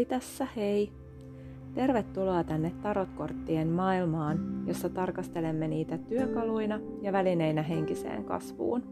[0.00, 0.92] Olavi tässä, hei!
[1.74, 8.82] Tervetuloa tänne tarotkorttien maailmaan, jossa tarkastelemme niitä työkaluina ja välineinä henkiseen kasvuun.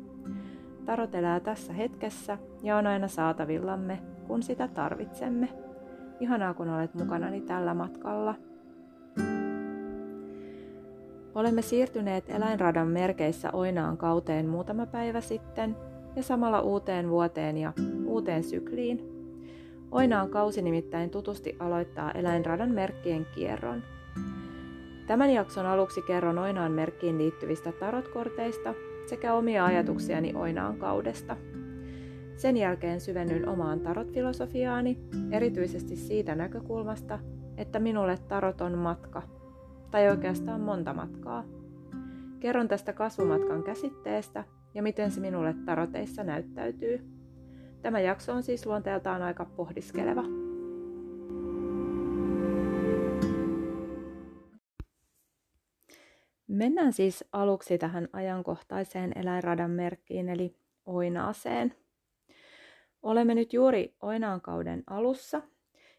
[0.85, 5.49] Tarot elää tässä hetkessä ja on aina saatavillamme, kun sitä tarvitsemme.
[6.21, 8.35] Ihanaa, kun olet mukanani tällä matkalla.
[11.35, 15.77] Olemme siirtyneet eläinradan merkeissä Oinaan kauteen muutama päivä sitten
[16.17, 17.73] ja samalla uuteen vuoteen ja
[18.07, 19.03] uuteen sykliin–
[19.91, 23.83] Oinaan kausi nimittäin tutusti aloittaa eläinradan merkkien kierron.
[25.07, 28.75] Tämän jakson aluksi kerron Oinaan merkkiin liittyvistä tarotkorteista
[29.07, 31.37] sekä omia ajatuksiani Oinaan kaudesta.
[32.37, 34.99] Sen jälkeen syvennyn omaan tarotfilosofiaani,
[35.31, 37.19] erityisesti siitä näkökulmasta,
[37.57, 39.23] että minulle tarot on matka,
[39.91, 41.45] tai oikeastaan monta matkaa.
[42.41, 47.18] Kerron tästä kasvumatkan käsitteestä ja miten se minulle taroteissa näyttäytyy.
[47.83, 50.23] Tämä jakso on siis luonteeltaan aika pohdiskeleva.
[56.47, 60.57] Mennään siis aluksi tähän ajankohtaiseen eläinradan merkkiin eli
[60.87, 61.75] oinaaseen.
[63.03, 65.43] Olemme nyt juuri oinaan kauden alussa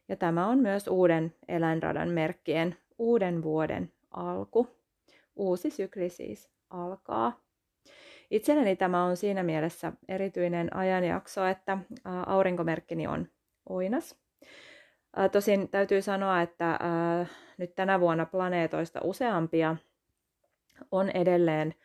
[0.08, 4.68] ja tämä on myös uuden eläinradan merkkien uuden vuoden alku.
[5.36, 7.49] Uusi sykli siis alkaa.
[8.32, 11.78] Itselleni tämä on siinä mielessä erityinen ajanjakso, että
[12.26, 13.28] aurinkomerkkini on
[13.70, 14.16] oinas.
[15.32, 16.80] Tosin täytyy sanoa, että
[17.58, 19.76] nyt tänä vuonna planeetoista useampia
[20.92, 21.76] on edelleen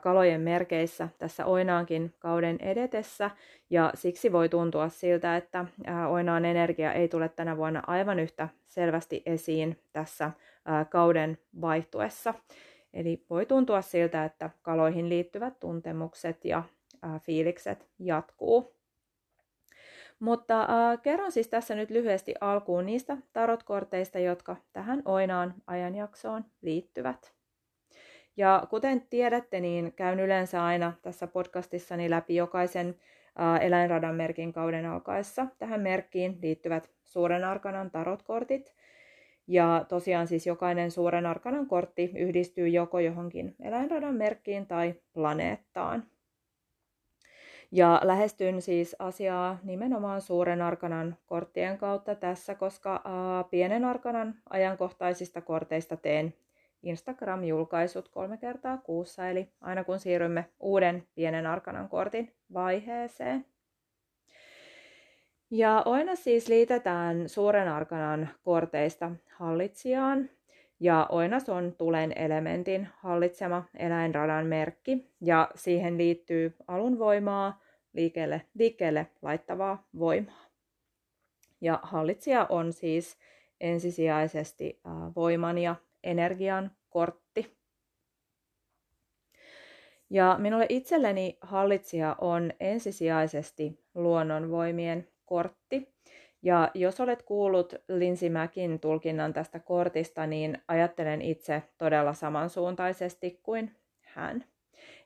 [0.00, 3.30] kalojen merkeissä tässä oinaankin kauden edetessä,
[3.70, 5.64] ja siksi voi tuntua siltä, että
[6.08, 10.30] oinaan energia ei tule tänä vuonna aivan yhtä selvästi esiin tässä
[10.88, 12.34] kauden vaihtuessa.
[12.94, 16.62] Eli voi tuntua siltä, että kaloihin liittyvät tuntemukset ja
[17.22, 18.74] fiilikset jatkuu.
[20.18, 27.34] Mutta äh, kerron siis tässä nyt lyhyesti alkuun niistä tarotkorteista, jotka tähän Oinaan ajanjaksoon liittyvät.
[28.36, 32.88] Ja kuten tiedätte, niin käyn yleensä aina tässä podcastissani läpi jokaisen
[33.40, 38.72] äh, eläinradan merkin kauden alkaessa tähän merkkiin liittyvät suuren arkanan tarotkortit–
[39.46, 46.04] ja tosiaan siis jokainen suuren arkanan kortti yhdistyy joko johonkin eläinradan merkkiin tai planeettaan.
[47.72, 55.40] Ja lähestyn siis asiaa nimenomaan suuren arkanan korttien kautta tässä, koska äh, pienen arkanan ajankohtaisista
[55.40, 56.34] korteista teen
[56.82, 63.46] Instagram-julkaisut kolme kertaa kuussa, eli aina kun siirrymme uuden pienen arkanan kortin vaiheeseen.
[65.50, 70.30] Ja oina siis liitetään suuren arkanan korteista hallitsijaan,
[70.80, 77.62] ja oinas on tulen elementin hallitsema eläinradan merkki, ja siihen liittyy alun voimaa,
[77.92, 80.46] liikkeelle, liikkeelle laittavaa voimaa.
[81.60, 83.18] Ja hallitsija on siis
[83.60, 84.80] ensisijaisesti
[85.16, 87.56] voiman ja energian kortti.
[90.10, 95.94] Ja minulle itselleni hallitsija on ensisijaisesti luonnonvoimien kortti.
[96.42, 103.76] Ja jos olet kuullut Lindsay Mäkin tulkinnan tästä kortista, niin ajattelen itse todella samansuuntaisesti kuin
[104.00, 104.44] hän.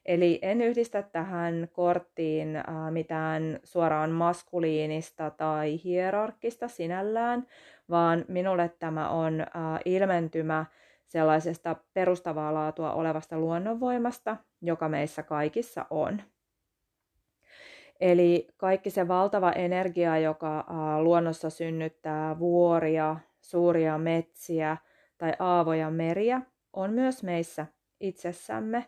[0.07, 7.47] Eli en yhdistä tähän korttiin äh, mitään suoraan maskuliinista tai hierarkkista sinällään,
[7.91, 9.47] vaan minulle tämä on äh,
[9.85, 10.67] ilmentymä
[11.07, 16.23] sellaisesta perustavaa laatua olevasta luonnonvoimasta, joka meissä kaikissa on.
[18.01, 20.67] Eli kaikki se valtava energia, joka
[21.03, 24.77] luonnossa synnyttää vuoria, suuria metsiä
[25.19, 27.67] tai aavoja meriä, on myös meissä
[28.01, 28.85] itsessämme.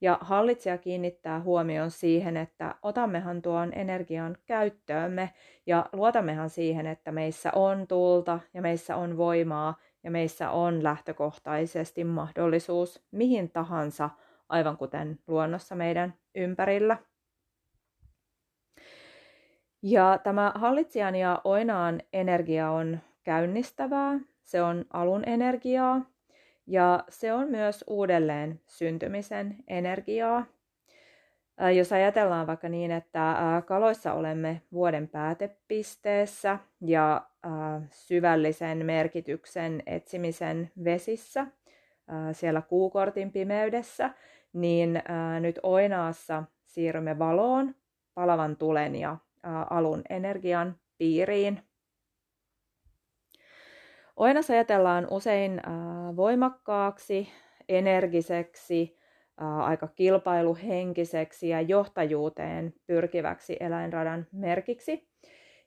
[0.00, 5.30] Ja hallitsija kiinnittää huomion siihen, että otammehan tuon energian käyttöömme
[5.66, 12.04] ja luotammehan siihen, että meissä on tulta ja meissä on voimaa ja meissä on lähtökohtaisesti
[12.04, 14.10] mahdollisuus mihin tahansa,
[14.48, 16.96] aivan kuten luonnossa meidän ympärillä.
[19.86, 26.10] Ja tämä hallitsijan ja oinaan energia on käynnistävää, se on alun energiaa
[26.66, 30.46] ja se on myös uudelleen syntymisen energiaa.
[31.76, 33.36] Jos ajatellaan vaikka niin, että
[33.66, 37.26] kaloissa olemme vuoden päätepisteessä ja
[37.90, 41.46] syvällisen merkityksen etsimisen vesissä,
[42.32, 44.10] siellä kuukortin pimeydessä,
[44.52, 45.02] niin
[45.40, 47.74] nyt oinaassa siirrymme valoon,
[48.14, 49.16] palavan tulen ja
[49.70, 51.60] alun energian piiriin.
[54.16, 55.60] Oinas ajatellaan usein
[56.16, 57.28] voimakkaaksi,
[57.68, 58.98] energiseksi,
[59.62, 65.08] aika kilpailuhenkiseksi ja johtajuuteen pyrkiväksi eläinradan merkiksi.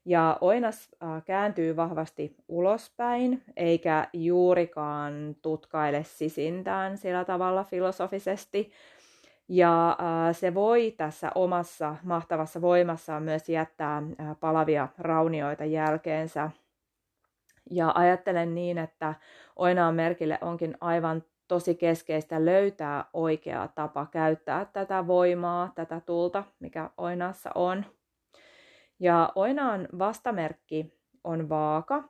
[0.05, 0.89] Ja oinas
[1.25, 8.71] kääntyy vahvasti ulospäin, eikä juurikaan tutkaile sisintään sillä tavalla filosofisesti.
[9.49, 9.97] Ja
[10.31, 14.03] se voi tässä omassa mahtavassa voimassaan myös jättää
[14.39, 16.51] palavia raunioita jälkeensä.
[17.71, 19.15] Ja ajattelen niin, että
[19.55, 26.89] oinaan merkille onkin aivan tosi keskeistä löytää oikea tapa käyttää tätä voimaa, tätä tulta, mikä
[26.97, 27.85] oinaassa on.
[28.99, 32.03] Ja oinaan vastamerkki on vaaka,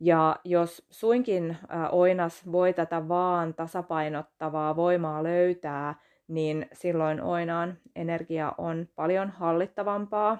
[0.00, 1.56] ja jos suinkin
[1.90, 5.94] oinas voi tätä vaan tasapainottavaa voimaa löytää,
[6.28, 10.38] niin silloin oinaan energia on paljon hallittavampaa.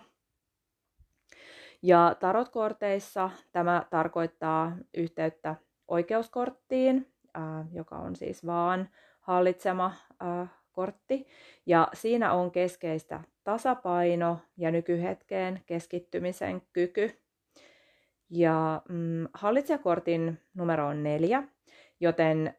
[1.82, 5.55] Ja tarotkorteissa tämä tarkoittaa yhteyttä
[5.88, 7.12] oikeuskorttiin,
[7.73, 8.88] joka on siis vaan
[9.20, 9.93] hallitsema
[10.73, 11.26] kortti.
[11.67, 17.11] Ja siinä on keskeistä tasapaino ja nykyhetkeen keskittymisen kyky.
[18.31, 21.43] Ja mm, hallitsijakortin numero on neljä,
[22.00, 22.55] joten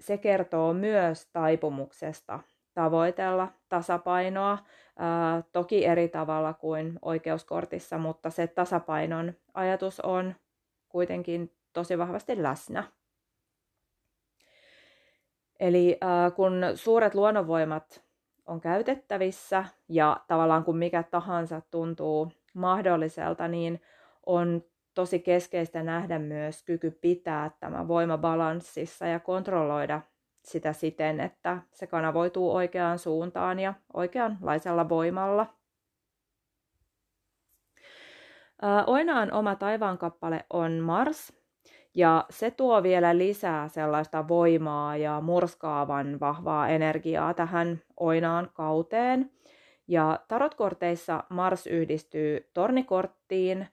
[0.00, 2.40] se kertoo myös taipumuksesta
[2.74, 4.58] tavoitella tasapainoa,
[5.52, 10.34] toki eri tavalla kuin oikeuskortissa, mutta se tasapainon ajatus on
[10.88, 12.84] kuitenkin tosi vahvasti läsnä.
[15.60, 15.98] Eli
[16.36, 18.04] kun suuret luonnonvoimat
[18.46, 23.80] on käytettävissä ja tavallaan kun mikä tahansa tuntuu mahdolliselta, niin
[24.26, 30.00] on tosi keskeistä nähdä myös kyky pitää tämä voima balanssissa ja kontrolloida
[30.44, 35.46] sitä siten, että se kanavoituu oikeaan suuntaan ja oikeanlaisella voimalla.
[38.86, 41.32] Oinaan oma taivaankappale on Mars,
[41.94, 49.30] ja se tuo vielä lisää sellaista voimaa ja murskaavan vahvaa energiaa tähän oinaan kauteen.
[49.88, 53.66] Ja tarotkorteissa Mars yhdistyy tornikorttiin,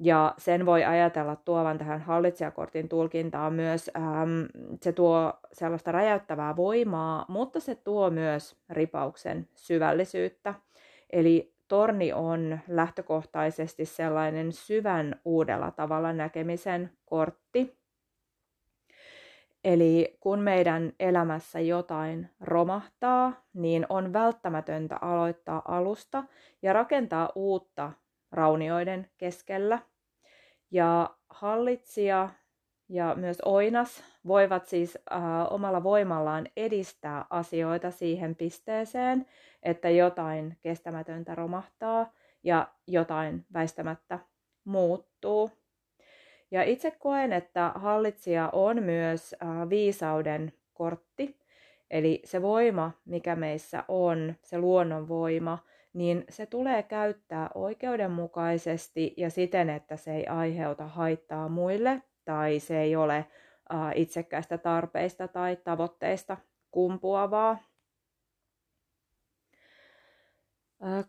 [0.00, 4.44] ja sen voi ajatella tuovan tähän hallitsijakortin tulkintaan myös, ähm,
[4.82, 10.54] se tuo sellaista räjäyttävää voimaa, mutta se tuo myös ripauksen syvällisyyttä.
[11.12, 17.78] Eli torni on lähtökohtaisesti sellainen syvän uudella tavalla näkemisen kortti.
[19.64, 26.24] Eli kun meidän elämässä jotain romahtaa, niin on välttämätöntä aloittaa alusta
[26.62, 27.92] ja rakentaa uutta
[28.32, 29.78] raunioiden keskellä.
[30.70, 32.28] Ja hallitsija
[32.88, 39.26] ja myös oinas voivat siis äh, omalla voimallaan edistää asioita siihen pisteeseen,
[39.62, 44.18] että jotain kestämätöntä romahtaa ja jotain väistämättä
[44.64, 45.50] muuttuu.
[46.50, 51.38] Ja itse koen, että hallitsija on myös äh, viisauden kortti,
[51.90, 55.58] eli se voima, mikä meissä on, se luonnonvoima,
[55.92, 62.80] niin se tulee käyttää oikeudenmukaisesti ja siten, että se ei aiheuta haittaa muille tai se
[62.80, 63.26] ei ole
[63.94, 66.36] itsekkäistä tarpeista tai tavoitteista
[66.70, 67.58] kumpuavaa.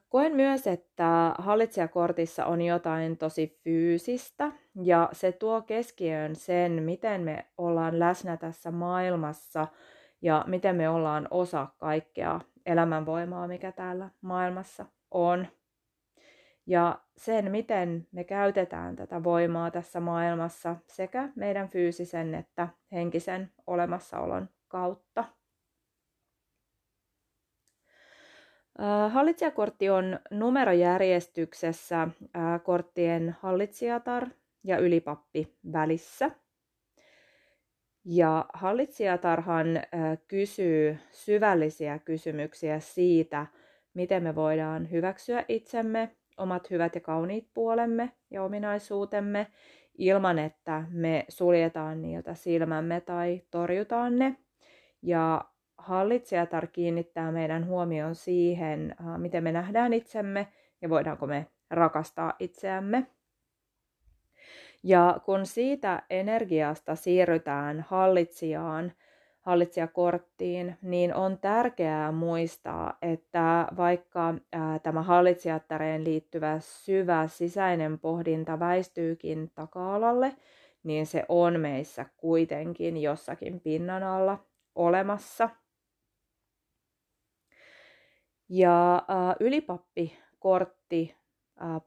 [0.10, 4.52] Koen myös, että hallitsijakortissa on jotain tosi fyysistä
[4.84, 9.68] ja se tuo keskiöön sen, miten me ollaan läsnä tässä maailmassa
[10.22, 15.48] ja miten me ollaan osa kaikkea elämänvoimaa, mikä täällä maailmassa on.
[16.66, 24.50] Ja sen, miten me käytetään tätä voimaa tässä maailmassa sekä meidän fyysisen että henkisen olemassaolon
[24.68, 25.24] kautta.
[29.10, 32.08] Hallitsijakortti on numerojärjestyksessä
[32.64, 34.28] korttien hallitsijatar
[34.64, 36.32] ja ylipappi välissä.
[38.06, 39.68] Ja hallitsijatarhan
[40.28, 43.48] kysyy syvällisiä kysymyksiä siitä,
[43.94, 49.48] miten me voidaan hyväksyä itsemme, omat hyvät ja kauniit puolemme ja ominaisuutemme
[49.98, 54.38] ilman, että me suljetaan niiltä silmämme tai torjutaan ne.
[55.02, 55.46] Ja
[55.78, 60.48] hallitsijatar kiinnittää meidän huomioon siihen, miten me nähdään itsemme
[60.82, 63.08] ja voidaanko me rakastaa itseämme.
[64.84, 68.92] Ja kun siitä energiasta siirrytään hallitsijaan,
[69.40, 79.52] hallitsijakorttiin, niin on tärkeää muistaa, että vaikka ää, tämä hallitsijattareen liittyvä syvä sisäinen pohdinta väistyykin
[79.56, 80.36] taka-alalle,
[80.84, 84.46] niin se on meissä kuitenkin jossakin pinnan alla
[84.76, 85.50] olemassa.
[88.50, 91.19] Ja ää, ylipappikortti ää,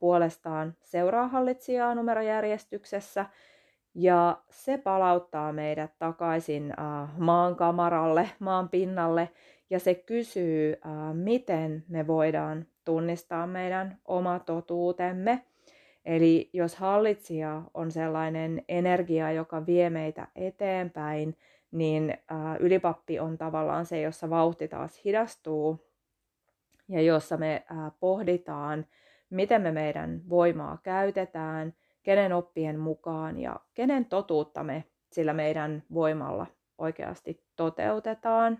[0.01, 3.27] puolestaan seuraa hallitsijaa numerojärjestyksessä.
[3.95, 6.75] Ja se palauttaa meidät takaisin
[7.19, 9.29] maan kamaralle, maan pinnalle.
[9.71, 10.77] Ja se kysyy,
[11.13, 15.43] miten me voidaan tunnistaa meidän oma totuutemme.
[16.05, 21.37] Eli jos hallitsija on sellainen energia, joka vie meitä eteenpäin,
[21.71, 22.19] niin
[22.61, 25.87] ylipappi on tavallaan se, jossa vauhti taas hidastuu.
[26.89, 27.65] Ja jossa me
[28.01, 28.87] pohditaan,
[29.33, 36.47] miten me meidän voimaa käytetään, kenen oppien mukaan ja kenen totuutta me sillä meidän voimalla
[36.79, 38.59] oikeasti toteutetaan.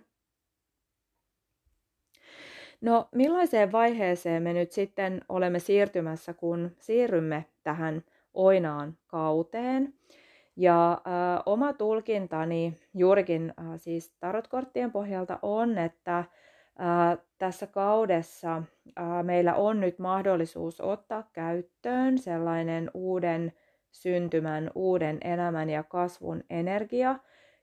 [2.81, 9.95] No millaiseen vaiheeseen me nyt sitten olemme siirtymässä, kun siirrymme tähän oinaan kauteen?
[10.57, 16.27] Ja äh, oma tulkintani juurikin äh, siis tarotkorttien pohjalta on, että äh,
[17.43, 18.63] tässä kaudessa
[19.23, 23.53] meillä on nyt mahdollisuus ottaa käyttöön sellainen uuden
[23.91, 27.19] syntymän, uuden elämän ja kasvun energia,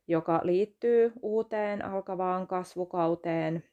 [0.08, 3.64] joka liittyy uuteen alkavaan kasvukauteen,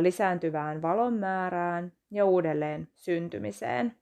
[0.00, 3.96] lisääntyvään valon määrään ja uudelleen syntymiseen.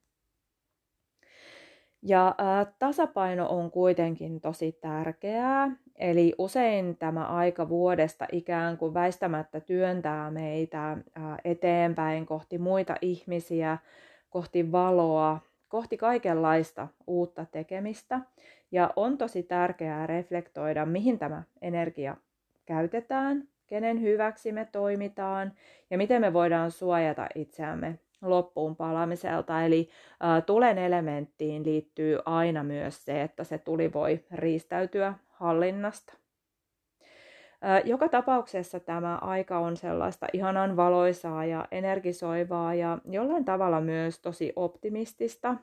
[2.02, 9.60] Ja ää, tasapaino on kuitenkin tosi tärkeää, eli usein tämä aika vuodesta ikään kuin väistämättä
[9.60, 13.78] työntää meitä ää, eteenpäin kohti muita ihmisiä,
[14.30, 18.20] kohti valoa, kohti kaikenlaista uutta tekemistä.
[18.72, 22.16] Ja on tosi tärkeää reflektoida, mihin tämä energia
[22.66, 25.52] käytetään, kenen hyväksi me toimitaan
[25.90, 29.62] ja miten me voidaan suojata itseämme loppuun palamiselta.
[29.62, 29.88] Eli
[30.24, 36.14] ä, tulen elementtiin liittyy aina myös se, että se tuli voi riistäytyä hallinnasta.
[37.84, 44.52] Joka tapauksessa tämä aika on sellaista ihanan valoisaa ja energisoivaa ja jollain tavalla myös tosi
[44.56, 45.56] optimistista.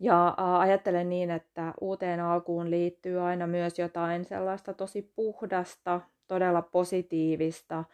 [0.00, 6.62] Ja ä, ajattelen niin, että uuteen alkuun liittyy aina myös jotain sellaista tosi puhdasta, todella
[6.62, 7.84] positiivista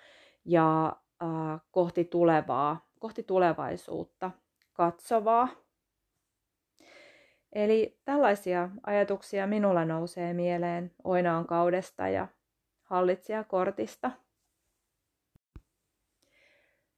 [0.45, 0.97] ja
[1.71, 4.31] kohti tulevaa kohti tulevaisuutta
[4.73, 5.49] katsovaa.
[7.53, 12.29] Eli tällaisia ajatuksia minulla nousee mieleen Oinaan kaudesta ja
[12.83, 14.11] hallitsijakortista.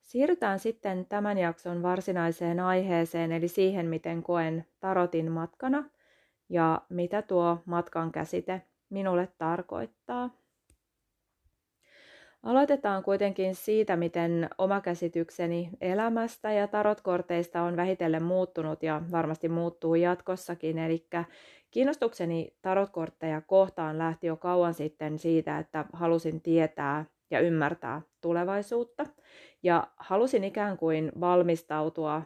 [0.00, 5.84] Siirrytään sitten tämän jakson varsinaiseen aiheeseen, eli siihen, miten koen tarotin matkana
[6.48, 10.30] ja mitä tuo matkan käsite minulle tarkoittaa.
[12.44, 19.94] Aloitetaan kuitenkin siitä, miten oma käsitykseni elämästä ja tarotkorteista on vähitellen muuttunut ja varmasti muuttuu
[19.94, 20.78] jatkossakin.
[20.78, 21.06] Eli
[21.70, 29.06] kiinnostukseni tarotkortteja kohtaan lähti jo kauan sitten siitä, että halusin tietää ja ymmärtää tulevaisuutta.
[29.62, 32.22] Ja halusin ikään kuin valmistautua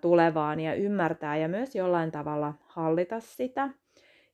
[0.00, 3.68] tulevaan ja ymmärtää ja myös jollain tavalla hallita sitä–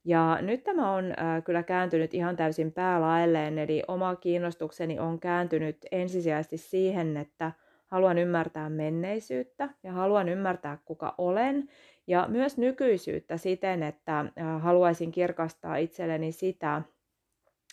[0.05, 5.77] ja nyt tämä on äh, kyllä kääntynyt ihan täysin päälaelleen, eli oma kiinnostukseni on kääntynyt
[5.93, 7.53] ensisijaisesti siihen, että
[7.87, 11.69] haluan ymmärtää menneisyyttä ja haluan ymmärtää, kuka olen,
[12.07, 16.83] ja myös nykyisyyttä siten, että äh, haluaisin kirkastaa itselleni sitä,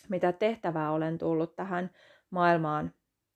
[0.08, 1.90] mitä tehtävää olen tullut tähän
[2.30, 2.92] maailmaan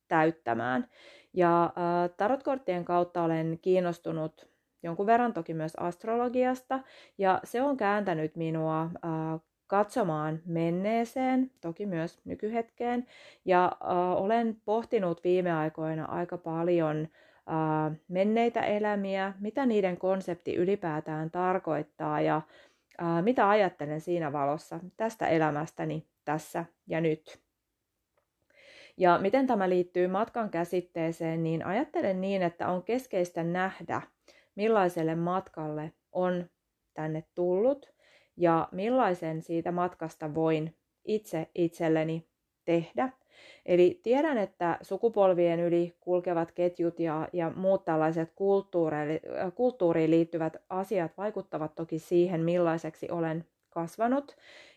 [0.09, 0.89] täyttämään.
[1.33, 1.71] Ja äh,
[2.17, 4.50] tarotkorttien kautta olen kiinnostunut
[4.83, 6.81] jonkun verran toki myös astrologiasta,
[7.19, 13.07] ja se on kääntänyt minua äh, katsomaan menneeseen, toki myös nykyhetkeen,
[13.45, 21.31] ja äh, olen pohtinut viime aikoina aika paljon äh, menneitä elämiä, mitä niiden konsepti ylipäätään
[21.31, 22.37] tarkoittaa, ja
[23.03, 27.41] äh, mitä ajattelen siinä valossa tästä elämästäni tässä ja nyt.
[28.97, 34.03] Ja miten tämä liittyy matkan käsitteeseen, niin ajattelen niin, että on keskeistä nähdä
[34.61, 36.45] millaiselle matkalle on
[36.95, 37.93] tänne tullut
[38.37, 42.27] ja millaisen siitä matkasta voin itse itselleni
[42.65, 43.13] tehdä.
[43.67, 48.33] Eli tiedän, että sukupolvien yli kulkevat ketjut ja, ja muut tällaiset
[49.55, 54.37] kulttuuriin liittyvät asiat vaikuttavat toki siihen, millaiseksi olen kasvanut.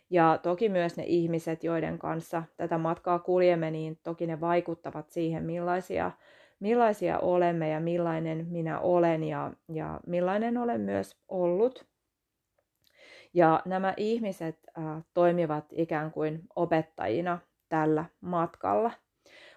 [0.10, 5.44] Ja toki myös ne ihmiset, joiden kanssa tätä matkaa kuljemme, niin toki ne vaikuttavat siihen,
[5.44, 6.12] millaisia
[6.60, 11.86] millaisia olemme ja millainen minä olen ja, ja millainen olen myös ollut.
[13.34, 18.92] Ja nämä ihmiset äh, toimivat ikään kuin opettajina tällä matkalla.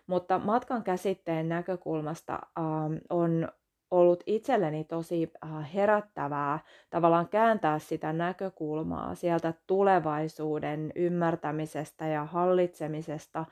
[0.07, 2.65] Mutta matkan käsitteen näkökulmasta äh,
[3.11, 3.49] on
[3.91, 6.59] ollut itselleni tosi äh, herättävää
[6.91, 13.45] tavallaan kääntää sitä näkökulmaa sieltä tulevaisuuden ymmärtämisestä ja hallitsemisesta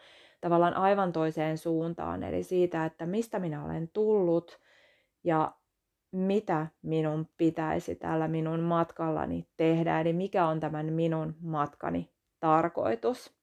[0.44, 4.60] tavallaan aivan toiseen suuntaan, eli siitä, että mistä minä olen tullut
[5.24, 5.52] ja
[6.12, 12.10] mitä minun pitäisi tällä minun matkallani tehdä, eli mikä on tämän minun matkani
[12.40, 13.34] tarkoitus.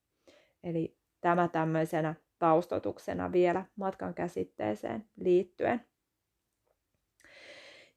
[0.63, 5.81] Eli tämä tämmöisenä taustotuksena vielä matkan käsitteeseen liittyen.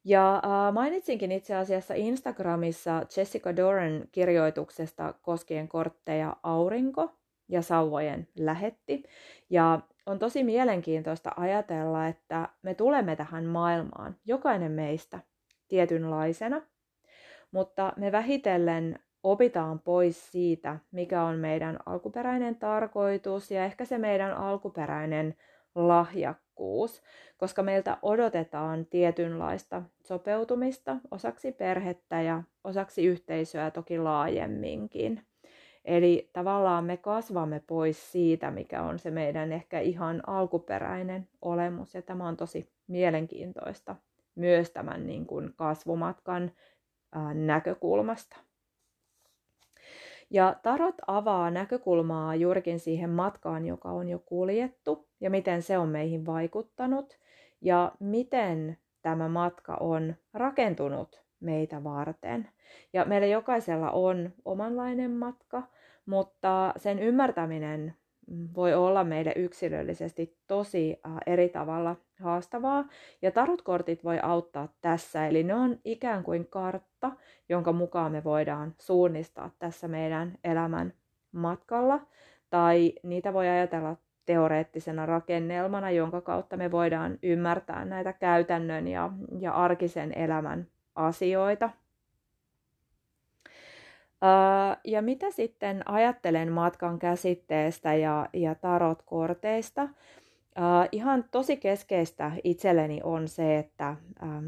[0.04, 0.42] Ja
[0.72, 9.02] mainitsinkin itse asiassa Instagramissa Jessica Doran kirjoituksesta koskien kortteja Aurinko ja sauvojen lähetti.
[9.50, 15.20] Ja on tosi mielenkiintoista ajatella, että me tulemme tähän maailmaan, jokainen meistä,
[15.68, 16.62] tietynlaisena,
[17.50, 24.32] mutta me vähitellen opitaan pois siitä, mikä on meidän alkuperäinen tarkoitus ja ehkä se meidän
[24.36, 25.34] alkuperäinen
[25.74, 27.02] lahjakkuus,
[27.36, 35.26] koska meiltä odotetaan tietynlaista sopeutumista osaksi perhettä ja osaksi yhteisöä toki laajemminkin.
[35.84, 41.94] Eli tavallaan me kasvamme pois siitä, mikä on se meidän ehkä ihan alkuperäinen olemus.
[41.94, 43.96] Ja tämä on tosi mielenkiintoista
[44.34, 46.52] myös tämän niin kuin kasvumatkan
[47.34, 48.36] näkökulmasta.
[50.30, 55.88] Ja tarot avaa näkökulmaa juurikin siihen matkaan, joka on jo kuljettu ja miten se on
[55.88, 57.18] meihin vaikuttanut
[57.60, 62.48] ja miten tämä matka on rakentunut meitä varten.
[62.92, 65.62] Ja meillä jokaisella on omanlainen matka,
[66.06, 67.94] mutta sen ymmärtäminen
[68.56, 72.84] voi olla meille yksilöllisesti tosi eri tavalla haastavaa.
[73.22, 77.12] Ja tarotkortit voi auttaa tässä, eli ne on ikään kuin kartta,
[77.48, 80.92] jonka mukaan me voidaan suunnistaa tässä meidän elämän
[81.32, 82.00] matkalla.
[82.50, 83.96] Tai niitä voi ajatella
[84.26, 91.70] teoreettisena rakennelmana, jonka kautta me voidaan ymmärtää näitä käytännön ja, ja arkisen elämän asioita.
[94.84, 99.88] Ja mitä sitten ajattelen matkan käsitteestä ja, ja tarotkorteista?
[100.92, 103.96] Ihan tosi keskeistä itselleni on se, että,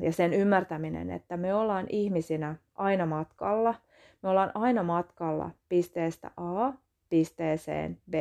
[0.01, 3.75] ja sen ymmärtäminen, että me ollaan ihmisinä aina matkalla.
[4.23, 6.73] Me ollaan aina matkalla pisteestä A
[7.09, 8.15] pisteeseen B.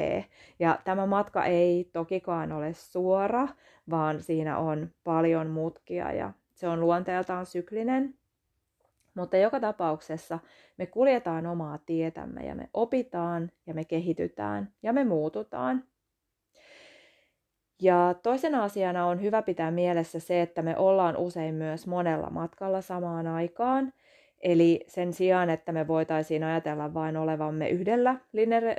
[0.59, 3.47] Ja tämä matka ei tokikaan ole suora,
[3.89, 8.15] vaan siinä on paljon mutkia ja se on luonteeltaan syklinen.
[9.15, 10.39] Mutta joka tapauksessa
[10.77, 15.83] me kuljetaan omaa tietämme ja me opitaan ja me kehitytään ja me muututaan.
[17.81, 22.81] Ja toisena asiana on hyvä pitää mielessä se, että me ollaan usein myös monella matkalla
[22.81, 23.93] samaan aikaan.
[24.41, 28.15] Eli sen sijaan, että me voitaisiin ajatella vain olevamme yhdellä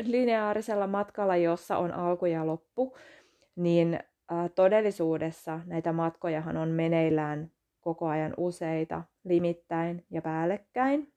[0.03, 2.97] lineaarisella matkalla, jossa on alku ja loppu,
[3.57, 3.99] niin
[4.55, 7.51] todellisuudessa näitä matkojahan on meneillään
[7.87, 11.13] koko ajan useita, limittäin ja päällekkäin.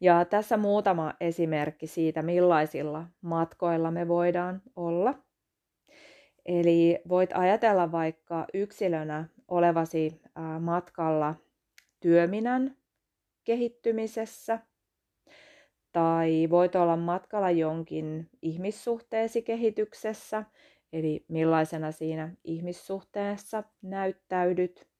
[0.00, 5.14] Ja tässä muutama esimerkki siitä, millaisilla matkoilla me voidaan olla.
[6.46, 10.20] Eli voit ajatella vaikka yksilönä olevasi
[10.60, 11.34] matkalla
[12.00, 12.76] työminän
[13.44, 14.58] kehittymisessä,
[15.92, 20.44] tai voit olla matkalla jonkin ihmissuhteesi kehityksessä,
[20.92, 24.91] eli millaisena siinä ihmissuhteessa näyttäydyt,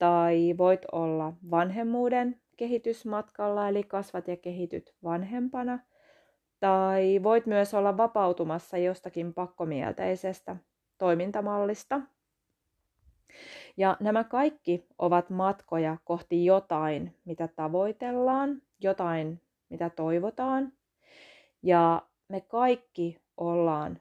[0.00, 5.78] tai voit olla vanhemmuuden kehitysmatkalla, eli kasvat ja kehityt vanhempana.
[6.60, 10.56] Tai voit myös olla vapautumassa jostakin pakkomielteisestä
[10.98, 12.00] toimintamallista.
[13.76, 20.72] Ja nämä kaikki ovat matkoja kohti jotain, mitä tavoitellaan, jotain, mitä toivotaan.
[21.62, 24.00] Ja me kaikki ollaan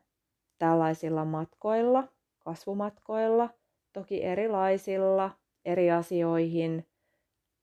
[0.57, 2.07] tällaisilla matkoilla,
[2.39, 3.49] kasvumatkoilla,
[3.93, 5.38] toki erilaisilla,
[5.69, 6.87] eri asioihin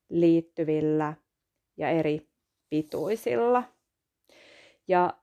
[0.09, 1.15] liittyvillä
[1.77, 2.29] ja eri
[2.71, 3.63] pituisilla.
[4.89, 5.15] Ja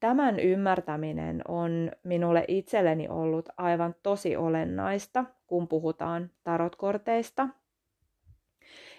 [0.00, 7.48] tämän ymmärtäminen on minulle itselleni ollut aivan tosi olennaista, kun puhutaan tarotkorteista.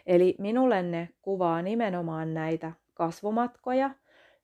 [0.06, 3.89] Eli minulle ne kuvaa nimenomaan näitä kasvumatkoja,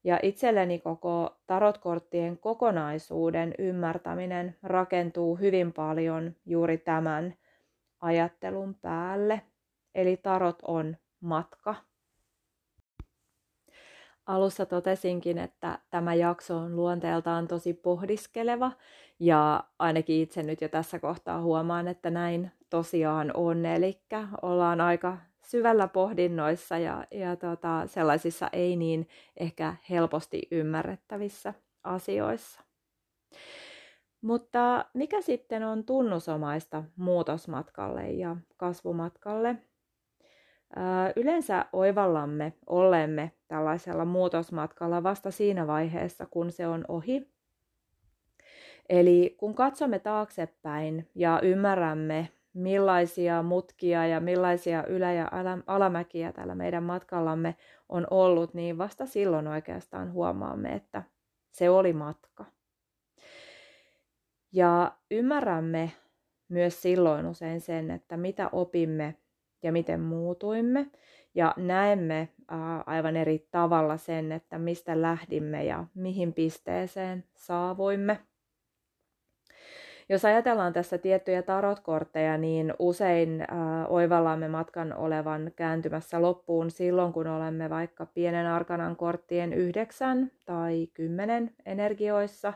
[0.03, 7.33] ja itselleni koko tarotkorttien kokonaisuuden ymmärtäminen rakentuu hyvin paljon juuri tämän
[8.01, 9.41] ajattelun päälle.
[9.95, 11.75] Eli tarot on matka.
[14.25, 18.71] Alussa totesinkin, että tämä jakso on luonteeltaan tosi pohdiskeleva
[19.19, 23.65] ja ainakin itse nyt jo tässä kohtaa huomaan, että näin tosiaan on.
[23.65, 24.01] Eli
[24.41, 29.07] ollaan aika syvällä pohdinnoissa ja, ja tota, sellaisissa ei niin
[29.37, 32.61] ehkä helposti ymmärrettävissä asioissa.
[34.21, 39.55] Mutta mikä sitten on tunnusomaista muutosmatkalle ja kasvumatkalle?
[41.15, 47.29] Yleensä oivallamme olemme tällaisella muutosmatkalla vasta siinä vaiheessa, kun se on ohi.
[48.89, 55.31] Eli kun katsomme taaksepäin ja ymmärrämme, millaisia mutkia ja millaisia ylä- ja
[55.67, 57.55] alamäkiä tällä meidän matkallamme
[57.89, 61.03] on ollut, niin vasta silloin oikeastaan huomaamme, että
[61.51, 62.45] se oli matka.
[64.57, 65.91] Ja ymmärrämme
[66.49, 69.15] myös silloin usein sen, että mitä opimme
[69.63, 70.87] ja miten muutuimme.
[71.35, 72.29] Ja näemme
[72.85, 78.19] aivan eri tavalla sen, että mistä lähdimme ja mihin pisteeseen saavuimme.
[80.09, 83.47] Jos ajatellaan tässä tiettyjä tarotkortteja, niin usein äh,
[83.89, 91.51] oivallamme matkan olevan kääntymässä loppuun silloin, kun olemme vaikka pienen arkanan korttien yhdeksän tai kymmenen
[91.65, 92.53] energioissa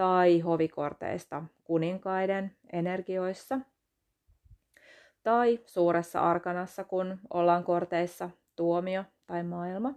[0.00, 3.60] tai hovikorteista kuninkaiden energioissa.
[5.22, 9.94] Tai suuressa arkanassa, kun ollaan korteissa tuomio tai maailma.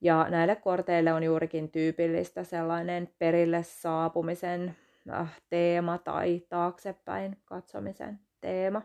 [0.00, 4.76] Ja näille korteille on juurikin tyypillistä sellainen perille saapumisen
[5.10, 8.82] Äh, teema tai taaksepäin katsomisen teema.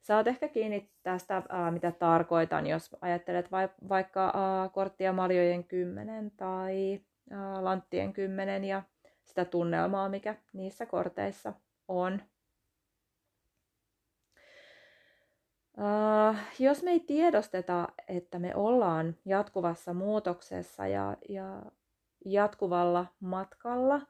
[0.00, 3.52] Saat ehkä kiinni tästä, äh, mitä tarkoitan, jos ajattelet
[3.88, 7.00] vaikka äh, korttia maljojen kymmenen tai
[7.60, 8.82] lanttien kymmenen ja
[9.30, 11.52] sitä tunnelmaa, mikä niissä korteissa
[11.88, 12.22] on.
[15.78, 21.62] Uh, jos me ei tiedosteta, että me ollaan jatkuvassa muutoksessa ja, ja
[22.24, 24.00] jatkuvalla matkalla,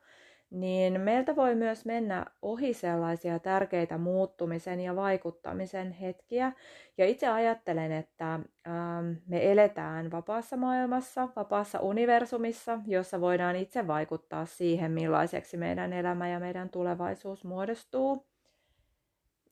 [0.50, 6.52] niin meiltä voi myös mennä ohi sellaisia tärkeitä muuttumisen ja vaikuttamisen hetkiä.
[6.98, 14.46] Ja itse ajattelen, että ähm, me eletään vapaassa maailmassa, vapaassa universumissa, jossa voidaan itse vaikuttaa
[14.46, 18.26] siihen, millaiseksi meidän elämä ja meidän tulevaisuus muodostuu.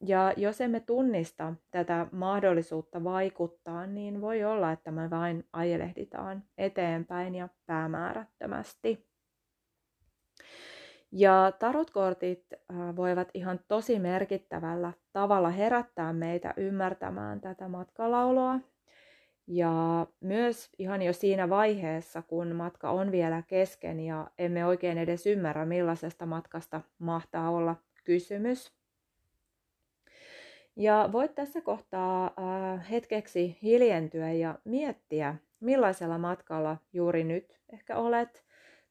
[0.01, 7.35] Ja jos emme tunnista tätä mahdollisuutta vaikuttaa, niin voi olla, että me vain ajelehditaan eteenpäin
[7.35, 9.08] ja päämäärättömästi.
[11.13, 18.61] Ja tarotkortit äh, voivat ihan tosi merkittävällä tavalla herättää meitä ymmärtämään tätä matkalaulua.
[19.47, 25.27] Ja myös ihan jo siinä vaiheessa, kun matka on vielä kesken ja emme oikein edes
[25.27, 28.73] ymmärrä, millaisesta matkasta mahtaa olla kysymys.
[30.77, 38.45] Ja voit tässä kohtaa äh, hetkeksi hiljentyä ja miettiä, millaisella matkalla juuri nyt ehkä olet,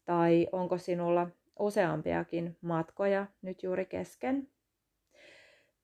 [0.06, 1.28] tai onko sinulla
[1.60, 4.50] useampiakin matkoja nyt juuri kesken?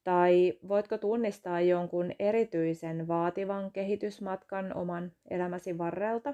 [0.03, 6.33] Tai voitko tunnistaa jonkun erityisen vaativan kehitysmatkan oman elämäsi varrelta?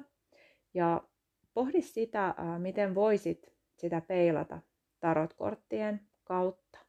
[0.74, 1.04] Ja
[1.54, 4.60] pohdi sitä, miten voisit sitä peilata
[5.00, 6.80] tarotkorttien kautta.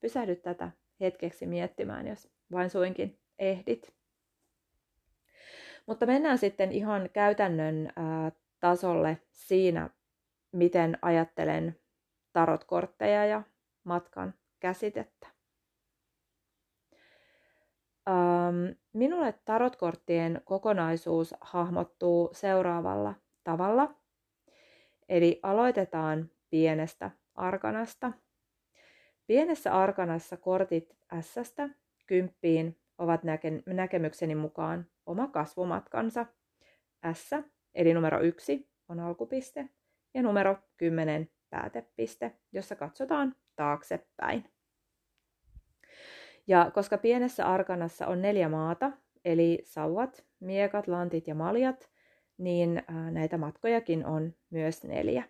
[0.00, 0.70] Pysähdy tätä
[1.00, 3.94] hetkeksi miettimään, jos vain suinkin ehdit.
[5.86, 7.92] Mutta mennään sitten ihan käytännön
[8.60, 9.90] tasolle siinä,
[10.56, 11.78] miten ajattelen
[12.32, 13.42] tarotkortteja ja
[13.84, 15.26] matkan käsitettä.
[18.08, 23.14] Ähm, minulle tarotkorttien kokonaisuus hahmottuu seuraavalla
[23.44, 23.94] tavalla.
[25.08, 28.12] Eli aloitetaan pienestä arkanasta.
[29.26, 31.68] Pienessä arkanassa kortit S-stä
[32.06, 36.26] kymppiin ovat näke- näkemykseni mukaan oma kasvumatkansa.
[37.12, 37.30] S,
[37.74, 39.68] eli numero yksi, on alkupiste
[40.14, 44.44] ja numero 10 päätepiste, jossa katsotaan taaksepäin.
[46.46, 48.92] Ja koska pienessä arkanassa on neljä maata,
[49.24, 51.90] eli sauvat, miekat, lantit ja maljat,
[52.38, 55.24] niin näitä matkojakin on myös neljä.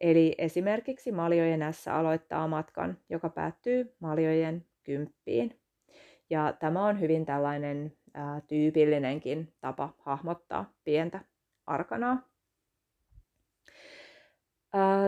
[0.00, 5.60] Eli esimerkiksi maljojen S aloittaa matkan, joka päättyy maljojen kymppiin.
[6.30, 11.20] Ja tämä on hyvin tällainen ää, tyypillinenkin tapa hahmottaa pientä
[11.66, 12.29] arkanaa.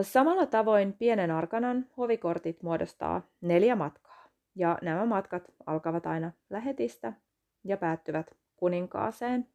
[0.03, 7.12] Samalla tavoin pienen arkanan hovikortit muodostaa neljä matkaa, ja nämä matkat alkavat aina lähetistä
[7.64, 9.48] ja päättyvät kuninkaaseen.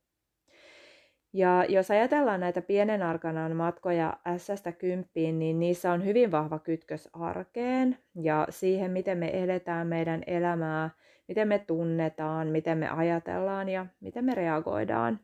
[1.34, 7.10] Ja jos ajatellaan näitä pienen arkanan matkoja S-stä kymppiin, niin niissä on hyvin vahva kytkös
[7.14, 10.90] arkeen ja siihen, miten me eletään meidän elämää,
[11.28, 15.20] miten me tunnetaan, miten me ajatellaan ja miten me reagoidaan.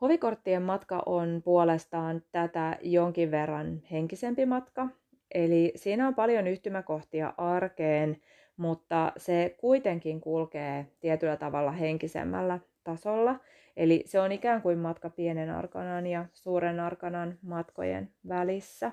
[0.00, 4.88] Hovikorttien matka on puolestaan tätä jonkin verran henkisempi matka,
[5.34, 8.16] eli siinä on paljon yhtymäkohtia arkeen,
[8.56, 13.36] mutta se kuitenkin kulkee tietyllä tavalla henkisemmällä tasolla.
[13.76, 18.92] Eli se on ikään kuin matka pienen arkanan ja suuren arkanan matkojen välissä.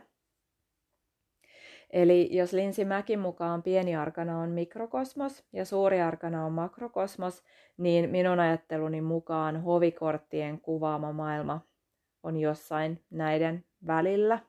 [1.90, 2.86] Eli jos Linsi
[3.18, 7.44] mukaan pieni arkana on mikrokosmos ja suuri arkana on makrokosmos,
[7.78, 11.62] niin minun ajatteluni mukaan hovikorttien kuvaama maailma
[12.24, 14.40] on jossain näiden välillä.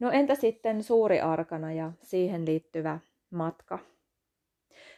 [0.00, 2.98] No entä sitten suuri arkana ja siihen liittyvä
[3.30, 3.78] matka?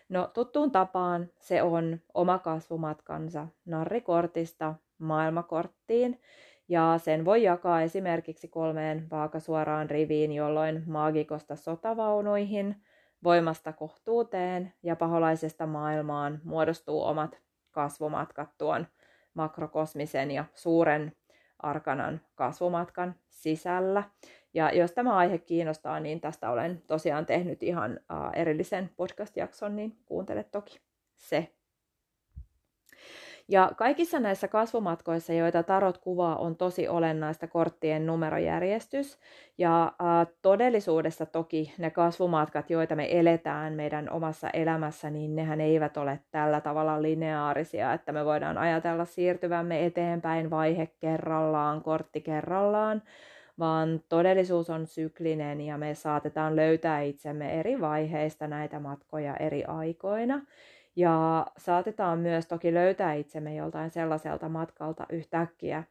[0.09, 6.21] No tuttuun tapaan se on oma kasvumatkansa narrikortista maailmakorttiin,
[6.69, 12.83] ja sen voi jakaa esimerkiksi kolmeen vaakasuoraan riviin, jolloin maagikosta sotavaunuihin,
[13.25, 18.87] voimasta kohtuuteen ja paholaisesta maailmaan muodostuu omat kasvumatkat tuon
[19.35, 21.13] makrokosmisen ja suuren
[21.59, 24.05] arkanan kasvumatkan sisällä.
[24.55, 28.01] Ja jos tämä aihe kiinnostaa, niin tästä olen tosiaan tehnyt ihan
[28.35, 30.81] erillisen podcast-jakson, niin kuuntele toki
[31.17, 31.58] se.
[33.51, 39.19] Ja kaikissa näissä kasvumatkoissa, joita tarot kuvaa, on tosi olennaista korttien numerojärjestys.
[39.59, 45.97] Ja äh, todellisuudessa toki ne kasvumatkat, joita me eletään meidän omassa elämässä, niin nehän eivät
[45.97, 53.03] ole tällä tavalla lineaarisia, että me voidaan ajatella siirtyvämme eteenpäin vaihe kerrallaan, kortti kerrallaan,
[53.59, 60.41] vaan todellisuus on syklinen ja me saatetaan löytää itsemme eri vaiheista näitä matkoja eri aikoina.
[60.99, 65.85] Ja saatetaan myös toki löytää itsemme joltain sellaiselta matkalta yhtäkkiä,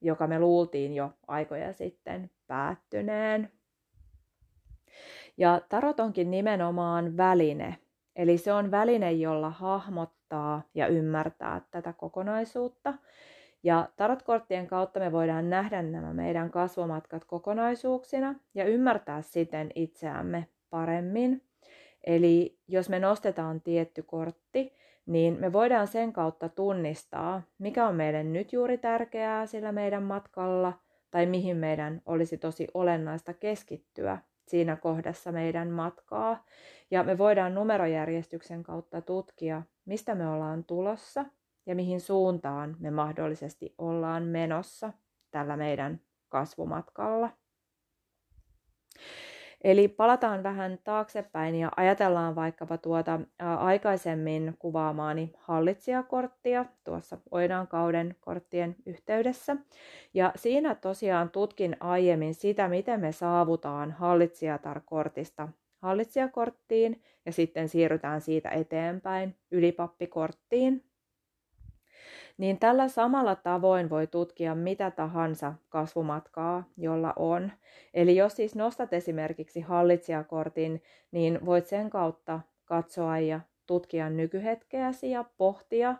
[0.00, 3.52] joka me luultiin jo aikoja sitten päättyneen.
[5.36, 7.76] Ja tarot onkin nimenomaan väline.
[8.16, 12.94] Eli se on väline, jolla hahmottaa ja ymmärtää tätä kokonaisuutta.
[13.62, 21.42] Ja tarotkorttien kautta me voidaan nähdä nämä meidän kasvomatkat kokonaisuuksina ja ymmärtää siten itseämme paremmin.
[22.06, 24.74] Eli jos me nostetaan tietty kortti,
[25.06, 30.72] niin me voidaan sen kautta tunnistaa, mikä on meille nyt juuri tärkeää sillä meidän matkalla,
[31.10, 36.44] tai mihin meidän olisi tosi olennaista keskittyä siinä kohdassa meidän matkaa.
[36.90, 41.24] Ja me voidaan numerojärjestyksen kautta tutkia, mistä me ollaan tulossa
[41.66, 44.92] ja mihin suuntaan me mahdollisesti ollaan menossa
[45.30, 47.30] tällä meidän kasvumatkalla.
[49.64, 53.20] Eli palataan vähän taaksepäin ja ajatellaan vaikkapa tuota
[53.58, 59.56] aikaisemmin kuvaamaani hallitsijakorttia tuossa Oidan kauden korttien yhteydessä.
[60.14, 65.48] Ja siinä tosiaan tutkin aiemmin sitä, miten me saavutaan hallitsijatar-kortista
[65.82, 70.84] hallitsijakorttiin ja sitten siirrytään siitä eteenpäin ylipappikorttiin
[72.38, 77.52] niin tällä samalla tavoin voi tutkia mitä tahansa kasvumatkaa, jolla on.
[77.94, 85.24] Eli jos siis nostat esimerkiksi hallitsijakortin, niin voit sen kautta katsoa ja tutkia nykyhetkeäsi ja
[85.36, 85.94] pohtia,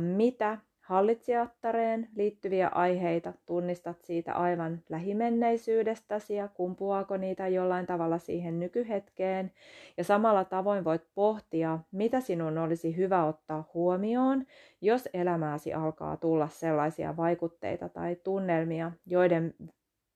[0.00, 9.52] mitä hallitsijattareen liittyviä aiheita tunnistat siitä aivan lähimenneisyydestäsi ja kumpuaako niitä jollain tavalla siihen nykyhetkeen.
[9.96, 14.46] Ja samalla tavoin voit pohtia, mitä sinun olisi hyvä ottaa huomioon,
[14.80, 19.54] jos elämääsi alkaa tulla sellaisia vaikutteita tai tunnelmia, joiden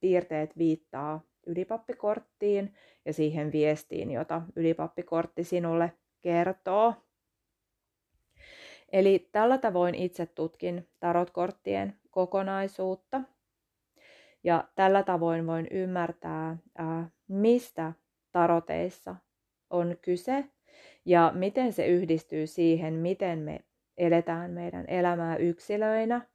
[0.00, 6.94] piirteet viittaa ylipappikorttiin ja siihen viestiin, jota ylipappikortti sinulle kertoo.
[8.92, 13.20] Eli tällä tavoin itse tutkin tarotkorttien kokonaisuutta.
[14.44, 16.56] Ja tällä tavoin voin ymmärtää,
[17.28, 17.92] mistä
[18.32, 19.16] taroteissa
[19.70, 20.44] on kyse
[21.04, 23.60] ja miten se yhdistyy siihen, miten me
[23.96, 26.26] eletään meidän elämää yksilöinä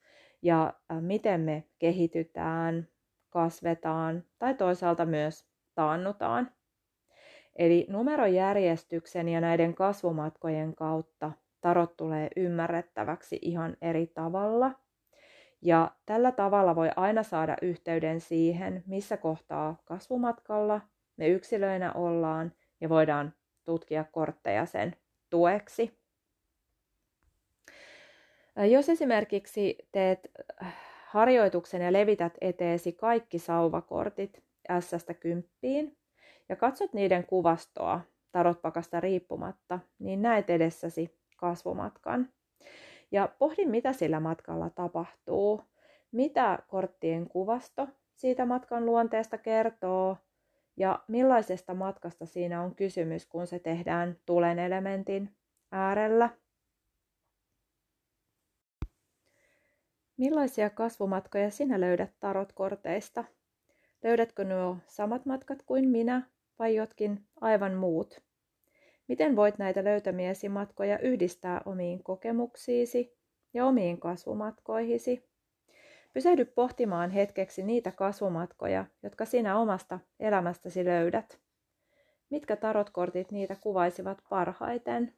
[0.42, 2.88] ja miten me kehitytään,
[3.30, 6.52] kasvetaan tai toisaalta myös taannutaan.
[7.56, 11.32] Eli numerojärjestyksen ja näiden kasvumatkojen kautta
[11.64, 14.72] tarot tulee ymmärrettäväksi ihan eri tavalla.
[15.62, 20.82] Ja tällä tavalla voi aina saada yhteyden siihen, missä kohtaa kasvumatkalla
[21.18, 24.96] me yksilöinä ollaan ja voidaan tutkia kortteja sen
[25.30, 26.00] tueksi.
[28.72, 30.32] Jos esimerkiksi teet
[31.06, 34.44] harjoituksen ja levität eteesi kaikki sauvakortit
[34.80, 35.98] S-stä kymppiin
[36.50, 42.30] ja katsot niiden kuvastoa tarotpakasta riippumatta, niin näet edessäsi kasvumatkan.
[43.12, 45.62] Ja pohdin, mitä sillä matkalla tapahtuu,
[46.12, 50.18] mitä korttien kuvasto siitä matkan luonteesta kertoo
[50.78, 55.36] ja millaisesta matkasta siinä on kysymys, kun se tehdään tulen elementin
[55.72, 56.30] äärellä.
[60.18, 63.24] Millaisia kasvumatkoja sinä löydät tarotkorteista?
[64.04, 66.22] Löydätkö nuo samat matkat kuin minä
[66.60, 68.24] vai jotkin aivan muut?
[69.08, 73.18] Miten voit näitä löytämiesi matkoja yhdistää omiin kokemuksiisi
[73.54, 75.30] ja omiin kasvumatkoihisi?
[76.14, 81.40] Pysähdy pohtimaan hetkeksi niitä kasvumatkoja, jotka sinä omasta elämästäsi löydät.
[82.30, 85.14] Mitkä tarotkortit niitä kuvaisivat parhaiten?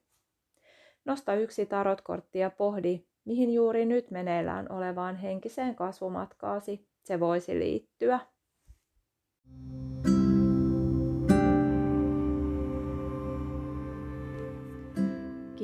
[1.06, 8.20] Nosta yksi tarotkortti ja pohdi, mihin juuri nyt meneillään olevaan henkiseen kasvumatkaasi se voisi liittyä.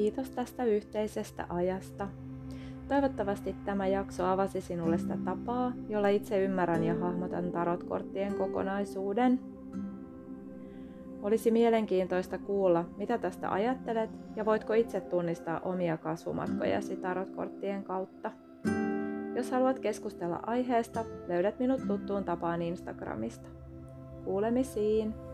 [0.01, 2.07] Kiitos tästä yhteisestä ajasta.
[2.87, 9.39] Toivottavasti tämä jakso avasi sinulle sitä tapaa, jolla itse ymmärrän ja hahmotan tarotkorttien kokonaisuuden.
[11.21, 18.31] Olisi mielenkiintoista kuulla, mitä tästä ajattelet ja voitko itse tunnistaa omia kasvumatkojasi tarotkorttien kautta.
[19.35, 23.49] Jos haluat keskustella aiheesta, löydät minut tuttuun tapaan Instagramista.
[24.25, 25.30] Kuulemisiin!